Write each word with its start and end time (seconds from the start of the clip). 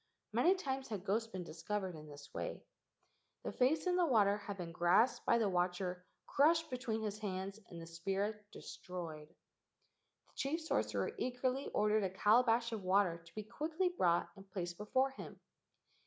Many 0.33 0.55
times 0.55 0.87
had 0.87 1.05
ghosts 1.05 1.27
been 1.29 1.43
discovered 1.43 1.93
in 1.95 2.07
this 2.09 2.33
way. 2.33 2.63
The 3.43 3.51
face 3.51 3.85
in 3.85 3.97
the 3.97 4.05
water 4.07 4.35
had 4.39 4.57
been 4.57 4.71
grasped 4.71 5.27
by 5.27 5.37
the 5.37 5.47
watcher, 5.47 6.03
crushed 6.25 6.71
between 6.71 7.03
his 7.03 7.19
hands, 7.19 7.59
and 7.69 7.79
the 7.79 7.85
spirit 7.85 8.43
destroyed. 8.51 9.27
The 9.27 10.33
chief 10.33 10.61
sorcerer 10.61 11.11
eagerly 11.19 11.67
ordered 11.67 12.03
a 12.03 12.09
calabash 12.09 12.71
of 12.71 12.81
water 12.81 13.19
to 13.23 13.35
be 13.35 13.43
quickly 13.43 13.89
brought 13.89 14.27
and 14.35 14.49
placed 14.49 14.75
before 14.79 15.11
him. 15.11 15.39